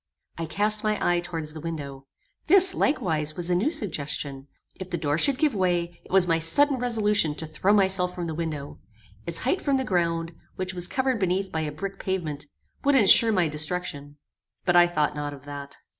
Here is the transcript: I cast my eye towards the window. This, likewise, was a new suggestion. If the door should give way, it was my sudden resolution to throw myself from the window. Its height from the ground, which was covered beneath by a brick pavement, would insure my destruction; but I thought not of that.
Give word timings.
I 0.35 0.47
cast 0.47 0.83
my 0.83 0.97
eye 0.99 1.19
towards 1.19 1.53
the 1.53 1.59
window. 1.61 2.07
This, 2.47 2.73
likewise, 2.73 3.35
was 3.37 3.51
a 3.51 3.55
new 3.55 3.69
suggestion. 3.69 4.47
If 4.79 4.89
the 4.89 4.97
door 4.97 5.19
should 5.19 5.37
give 5.37 5.53
way, 5.53 6.01
it 6.03 6.09
was 6.11 6.27
my 6.27 6.39
sudden 6.39 6.77
resolution 6.79 7.35
to 7.35 7.45
throw 7.45 7.71
myself 7.71 8.15
from 8.15 8.25
the 8.25 8.33
window. 8.33 8.79
Its 9.27 9.37
height 9.45 9.61
from 9.61 9.77
the 9.77 9.83
ground, 9.83 10.31
which 10.55 10.73
was 10.73 10.87
covered 10.87 11.19
beneath 11.19 11.51
by 11.51 11.59
a 11.61 11.71
brick 11.71 11.99
pavement, 11.99 12.47
would 12.83 12.95
insure 12.95 13.31
my 13.31 13.47
destruction; 13.47 14.17
but 14.65 14.75
I 14.75 14.87
thought 14.87 15.15
not 15.15 15.35
of 15.35 15.45
that. 15.45 15.77